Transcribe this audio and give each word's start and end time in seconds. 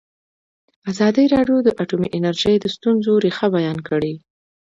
ازادي 0.91 1.25
راډیو 1.33 1.57
د 1.63 1.69
اټومي 1.81 2.07
انرژي 2.17 2.55
د 2.59 2.65
ستونزو 2.75 3.13
رېښه 3.25 3.47
بیان 3.55 3.77
کړې. 3.89 4.13